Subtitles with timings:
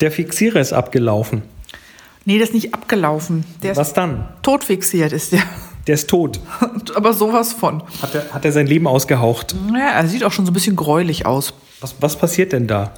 [0.00, 1.42] Der Fixierer ist abgelaufen.
[2.24, 3.44] Nee, der ist nicht abgelaufen.
[3.62, 4.28] Der Was dann?
[4.42, 5.42] totfixiert, ist der.
[5.86, 6.40] Der ist tot.
[6.94, 7.82] Aber sowas von.
[8.02, 9.54] Hat er, hat er sein Leben ausgehaucht?
[9.72, 11.54] Ja, er sieht auch schon so ein bisschen gräulich aus.
[11.80, 12.92] Was, was passiert denn da?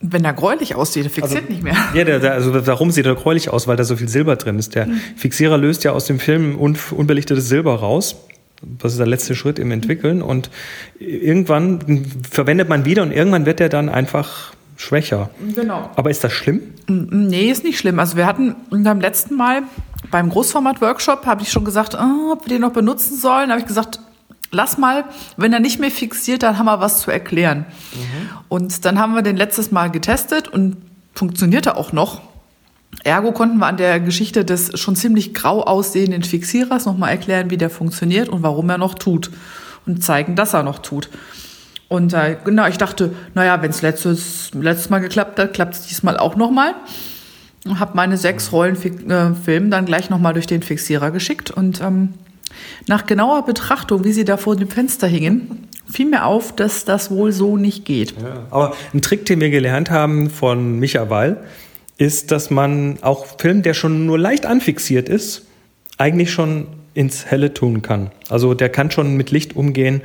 [0.00, 1.76] Wenn er gräulich aussieht, der fixiert nicht mehr.
[1.94, 4.58] Ja, der, der, also darum sieht er gräulich aus, weil da so viel Silber drin
[4.58, 4.74] ist.
[4.74, 8.16] Der Fixierer löst ja aus dem Film un, unbelichtetes Silber raus.
[8.60, 10.20] Das ist der letzte Schritt im Entwickeln.
[10.20, 10.50] Und
[10.98, 15.30] irgendwann verwendet man wieder und irgendwann wird er dann einfach schwächer.
[15.54, 15.90] Genau.
[15.96, 16.60] Aber ist das schlimm?
[16.88, 17.98] Nee, ist nicht schlimm.
[17.98, 19.62] Also wir hatten beim letzten Mal
[20.10, 23.50] beim Großformat-Workshop, habe ich schon gesagt, ah, ob wir den noch benutzen sollen.
[23.50, 24.00] habe ich gesagt,
[24.50, 25.04] lass mal,
[25.36, 27.66] wenn er nicht mehr fixiert, dann haben wir was zu erklären.
[28.48, 30.76] Und dann haben wir den letztes Mal getestet und
[31.14, 32.22] funktionierte auch noch.
[33.02, 37.56] Ergo konnten wir an der Geschichte des schon ziemlich grau aussehenden Fixierers nochmal erklären, wie
[37.56, 39.30] der funktioniert und warum er noch tut.
[39.86, 41.10] Und zeigen, dass er noch tut.
[41.88, 45.86] Und äh, genau, ich dachte, naja, wenn es letztes, letztes Mal geklappt hat, klappt es
[45.86, 46.74] diesmal auch nochmal.
[47.64, 48.76] Und habe meine sechs Rollen
[49.10, 51.50] äh, Film dann gleich nochmal durch den Fixierer geschickt.
[51.50, 52.14] Und ähm,
[52.86, 57.10] nach genauer Betrachtung, wie sie da vor dem Fenster hingen, fiel mir auf, dass das
[57.10, 58.14] wohl so nicht geht.
[58.50, 61.38] Aber ein Trick, den wir gelernt haben von Micha Weil,
[61.96, 65.46] ist, dass man auch Film, der schon nur leicht anfixiert ist,
[65.96, 68.10] eigentlich schon ins Helle tun kann.
[68.28, 70.02] Also der kann schon mit Licht umgehen.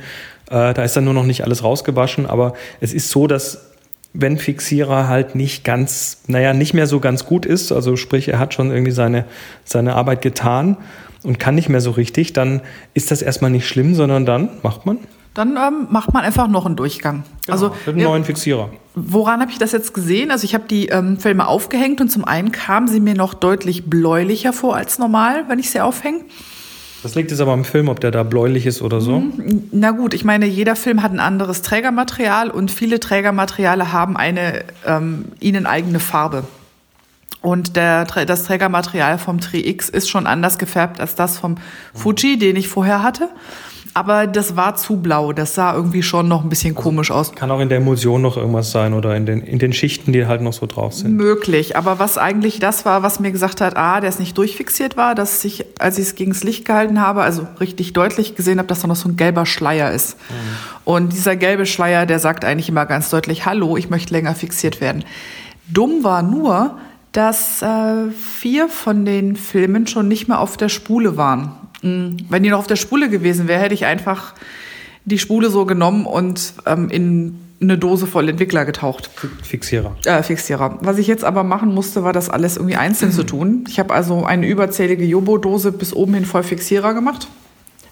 [0.50, 2.26] Äh, da ist dann nur noch nicht alles rausgewaschen.
[2.26, 3.70] Aber es ist so, dass
[4.12, 8.38] wenn Fixierer halt nicht ganz, naja, nicht mehr so ganz gut ist, also sprich, er
[8.38, 9.24] hat schon irgendwie seine,
[9.64, 10.76] seine Arbeit getan
[11.22, 12.60] und kann nicht mehr so richtig, dann
[12.94, 14.98] ist das erstmal nicht schlimm, sondern dann macht man
[15.34, 17.22] Dann ähm, macht man einfach noch einen Durchgang.
[17.46, 18.70] Also mit einem neuen Fixierer.
[18.96, 20.32] woran habe ich das jetzt gesehen?
[20.32, 23.88] Also ich habe die ähm, Filme aufgehängt und zum einen kamen sie mir noch deutlich
[23.88, 26.22] bläulicher vor als normal, wenn ich sie aufhänge.
[27.02, 29.22] Das liegt jetzt aber am Film, ob der da bläulich ist oder so.
[29.72, 34.64] Na gut, ich meine, jeder Film hat ein anderes Trägermaterial und viele Trägermateriale haben eine
[34.86, 36.44] ähm, ihnen eigene Farbe.
[37.42, 41.56] Und der, das Trägermaterial vom Tri X ist schon anders gefärbt als das vom
[41.94, 43.30] Fuji, den ich vorher hatte.
[43.92, 45.32] Aber das war zu blau.
[45.32, 47.32] Das sah irgendwie schon noch ein bisschen komisch aus.
[47.32, 50.26] Kann auch in der Emulsion noch irgendwas sein oder in den, in den Schichten, die
[50.26, 51.16] halt noch so drauf sind.
[51.16, 54.96] Möglich, aber was eigentlich das war, was mir gesagt hat, ah, der ist nicht durchfixiert
[54.96, 58.58] war, dass ich, als ich es gegen das Licht gehalten habe, also richtig deutlich gesehen
[58.58, 60.16] habe, dass da noch so ein gelber Schleier ist.
[60.84, 64.80] Und dieser gelbe Schleier, der sagt eigentlich immer ganz deutlich, hallo, ich möchte länger fixiert
[64.80, 65.04] werden.
[65.68, 66.78] Dumm war nur,
[67.12, 71.52] dass äh, vier von den Filmen schon nicht mehr auf der Spule waren.
[71.82, 74.34] Wenn die noch auf der Spule gewesen wäre, hätte ich einfach
[75.04, 79.10] die Spule so genommen und ähm, in eine Dose voll Entwickler getaucht
[79.42, 79.94] Fixierer.
[80.06, 80.78] äh, Fixierer.
[80.80, 83.64] Was ich jetzt aber machen musste, war das alles irgendwie einzeln zu tun.
[83.68, 87.28] Ich habe also eine überzählige Jobo-Dose bis oben hin voll Fixierer gemacht.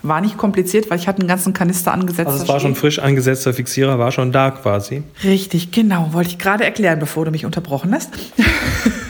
[0.02, 2.28] War nicht kompliziert, weil ich hatte einen ganzen Kanister angesetzt.
[2.28, 5.02] Also es war schon frisch angesetzter Fixierer, war schon da quasi.
[5.24, 6.12] Richtig, genau.
[6.12, 8.10] Wollte ich gerade erklären, bevor du mich unterbrochen hast.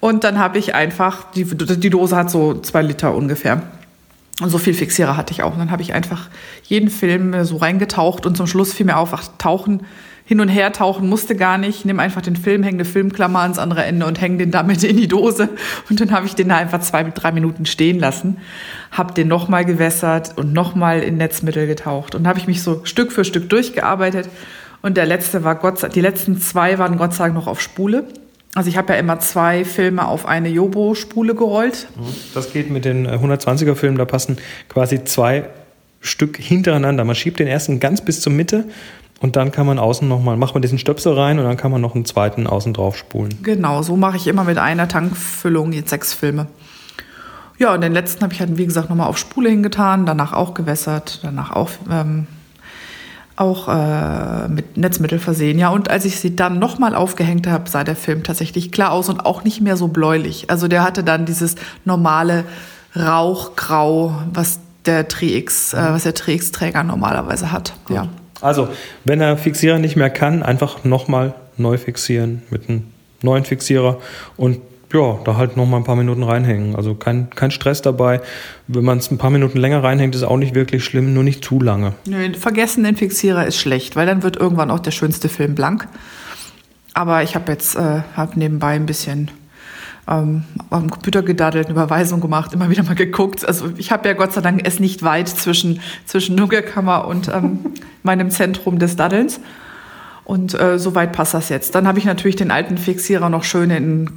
[0.00, 3.62] Und dann habe ich einfach, die, die Dose hat so zwei Liter ungefähr.
[4.42, 5.52] Und so viel Fixierer hatte ich auch.
[5.52, 6.28] Und dann habe ich einfach
[6.64, 9.80] jeden Film so reingetaucht und zum Schluss fiel mir auf, ach, tauchen,
[10.26, 11.86] hin und her tauchen musste gar nicht.
[11.86, 14.96] Nimm einfach den Film, häng eine Filmklammer ans andere Ende und häng den damit in
[14.96, 15.48] die Dose.
[15.88, 18.38] Und dann habe ich den da einfach zwei, drei Minuten stehen lassen.
[18.90, 22.14] Hab den nochmal gewässert und nochmal in Netzmittel getaucht.
[22.14, 24.28] Und habe ich mich so Stück für Stück durchgearbeitet.
[24.82, 28.04] Und der letzte war Gott die letzten zwei waren Gott sei Dank noch auf Spule.
[28.56, 31.88] Also ich habe ja immer zwei Filme auf eine Jobo-Spule gerollt.
[32.32, 34.38] Das geht mit den äh, 120er Filmen, da passen
[34.70, 35.44] quasi zwei
[36.00, 37.04] Stück hintereinander.
[37.04, 38.64] Man schiebt den ersten ganz bis zur Mitte
[39.20, 41.82] und dann kann man außen nochmal, macht man diesen Stöpsel rein und dann kann man
[41.82, 43.38] noch einen zweiten außen drauf spulen.
[43.42, 46.46] Genau, so mache ich immer mit einer Tankfüllung jetzt sechs Filme.
[47.58, 50.54] Ja, und den letzten habe ich halt, wie gesagt, nochmal auf Spule hingetan, danach auch
[50.54, 52.26] gewässert, danach auch, ähm,
[53.36, 55.58] auch äh, mit Netzmittel versehen.
[55.58, 59.08] Ja, und als ich sie dann nochmal aufgehängt habe, sah der Film tatsächlich klar aus
[59.08, 60.50] und auch nicht mehr so bläulich.
[60.50, 61.54] Also der hatte dann dieses
[61.84, 62.44] normale
[62.96, 67.74] Rauchgrau, was der Tri-X, äh, was der Tri-X-Träger normalerweise hat.
[67.90, 68.08] Ja.
[68.40, 68.68] Also,
[69.04, 72.84] wenn der Fixierer nicht mehr kann, einfach nochmal neu fixieren mit einem
[73.22, 73.98] neuen Fixierer
[74.36, 74.60] und
[74.92, 76.76] ja, da halt nochmal ein paar Minuten reinhängen.
[76.76, 78.20] Also kein, kein Stress dabei.
[78.68, 81.44] Wenn man es ein paar Minuten länger reinhängt, ist auch nicht wirklich schlimm, nur nicht
[81.44, 81.94] zu lange.
[82.06, 85.88] Nö, vergessen den Fixierer ist schlecht, weil dann wird irgendwann auch der schönste Film blank.
[86.94, 89.30] Aber ich habe jetzt äh, hab nebenbei ein bisschen
[90.08, 93.46] ähm, am Computer gedaddelt, eine Überweisung gemacht, immer wieder mal geguckt.
[93.46, 97.74] Also ich habe ja Gott sei Dank es nicht weit zwischen, zwischen Nuggetkammer und ähm,
[98.02, 99.40] meinem Zentrum des Daddelns.
[100.24, 101.74] Und äh, soweit passt das jetzt.
[101.74, 104.10] Dann habe ich natürlich den alten Fixierer noch schön in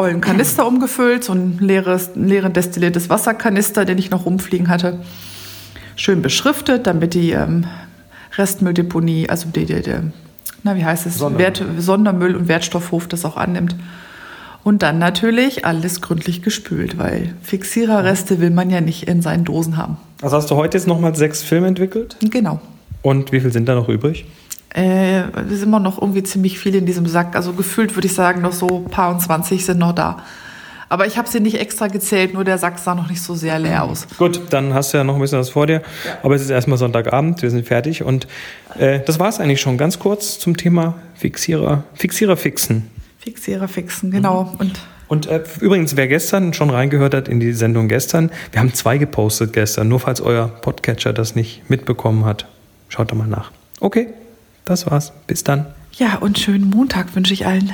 [0.00, 4.98] ollen Kanister umgefüllt, so ein leeres, leeren destilliertes Wasserkanister, den ich noch rumfliegen hatte.
[5.94, 7.66] Schön beschriftet, damit die ähm,
[8.36, 9.96] Restmülldeponie, also die, die, die
[10.62, 11.46] na wie heißt es, Sondermüll.
[11.46, 13.76] Wert, Sondermüll und Wertstoffhof das auch annimmt.
[14.62, 19.76] Und dann natürlich alles gründlich gespült, weil Fixiererreste will man ja nicht in seinen Dosen
[19.76, 19.96] haben.
[20.20, 22.16] Also hast du heute jetzt nochmal sechs Filme entwickelt?
[22.20, 22.60] Genau.
[23.02, 24.26] Und wie viel sind da noch übrig?
[24.74, 27.36] Äh, es ist immer noch irgendwie ziemlich viel in diesem Sack.
[27.36, 30.22] Also gefühlt würde ich sagen, noch so ein paar und 20 sind noch da.
[30.88, 33.60] Aber ich habe sie nicht extra gezählt, nur der Sack sah noch nicht so sehr
[33.60, 34.08] leer aus.
[34.18, 35.82] Gut, dann hast du ja noch ein bisschen was vor dir.
[36.24, 38.02] Aber es ist erstmal Sonntagabend, wir sind fertig.
[38.02, 38.26] Und
[38.76, 39.78] äh, das war es eigentlich schon.
[39.78, 42.90] Ganz kurz zum Thema Fixierer, Fixierer fixen.
[43.18, 44.52] Fixierer fixen, genau.
[44.58, 48.74] Und Und äh, übrigens, wer gestern schon reingehört hat in die Sendung gestern, wir haben
[48.74, 52.46] zwei gepostet gestern, nur falls euer Podcatcher das nicht mitbekommen hat.
[52.88, 53.52] Schaut da mal nach.
[53.80, 54.08] Okay,
[54.64, 55.12] das war's.
[55.26, 55.66] Bis dann.
[55.92, 57.72] ja, und schönen Montag wünsche ich allen.